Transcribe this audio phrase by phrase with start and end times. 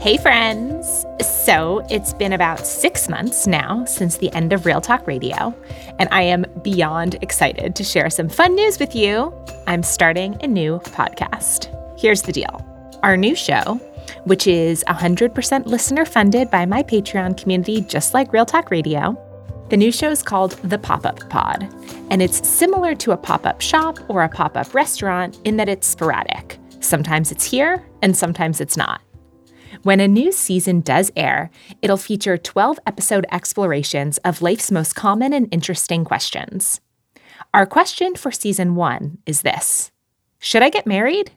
[0.00, 1.04] Hey, friends!
[1.20, 5.54] So, it's been about six months now since the end of Real Talk Radio,
[5.98, 9.30] and I am beyond excited to share some fun news with you.
[9.66, 11.68] I'm starting a new podcast.
[12.00, 12.66] Here's the deal
[13.02, 13.74] our new show,
[14.24, 19.14] which is 100% listener funded by my Patreon community, just like Real Talk Radio.
[19.68, 21.68] The new show is called The Pop Up Pod,
[22.08, 25.68] and it's similar to a pop up shop or a pop up restaurant in that
[25.68, 26.58] it's sporadic.
[26.80, 29.02] Sometimes it's here, and sometimes it's not.
[29.82, 35.32] When a new season does air, it'll feature 12 episode explorations of life's most common
[35.32, 36.82] and interesting questions.
[37.54, 39.90] Our question for season one is this
[40.38, 41.32] Should I get married?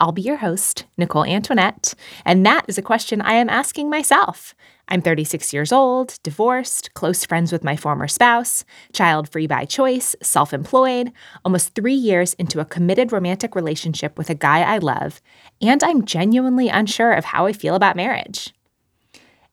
[0.00, 1.94] I'll be your host, Nicole Antoinette,
[2.24, 4.54] and that is a question I am asking myself.
[4.88, 10.14] I'm 36 years old, divorced, close friends with my former spouse, child free by choice,
[10.22, 11.12] self employed,
[11.44, 15.20] almost three years into a committed romantic relationship with a guy I love,
[15.62, 18.52] and I'm genuinely unsure of how I feel about marriage.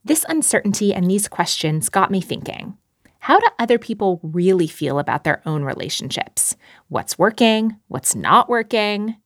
[0.04, 2.76] This uncertainty and these questions got me thinking.
[3.20, 6.56] How do other people really feel about their own relationships?
[6.88, 7.76] What's working?
[7.86, 9.16] What's not working?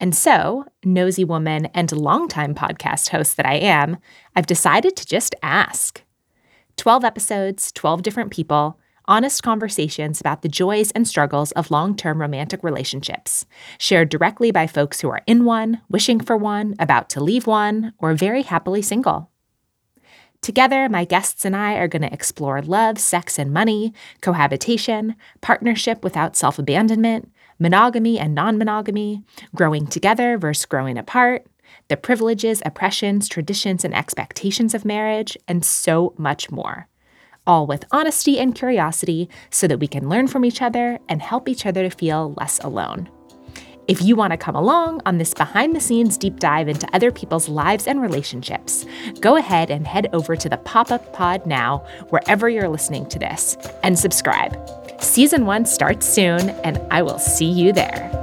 [0.00, 3.98] And so, nosy woman and longtime podcast host that I am,
[4.34, 6.02] I've decided to just ask.
[6.78, 12.18] 12 episodes, 12 different people, honest conversations about the joys and struggles of long term
[12.18, 13.44] romantic relationships,
[13.76, 17.92] shared directly by folks who are in one, wishing for one, about to leave one,
[17.98, 19.30] or very happily single.
[20.42, 26.02] Together, my guests and I are going to explore love, sex, and money, cohabitation, partnership
[26.02, 29.22] without self abandonment, monogamy and non monogamy,
[29.54, 31.46] growing together versus growing apart,
[31.88, 36.88] the privileges, oppressions, traditions, and expectations of marriage, and so much more.
[37.46, 41.48] All with honesty and curiosity so that we can learn from each other and help
[41.48, 43.10] each other to feel less alone.
[43.88, 47.10] If you want to come along on this behind the scenes deep dive into other
[47.10, 48.86] people's lives and relationships,
[49.20, 51.78] go ahead and head over to the Pop Up Pod now,
[52.10, 54.56] wherever you're listening to this, and subscribe.
[55.00, 58.19] Season one starts soon, and I will see you there.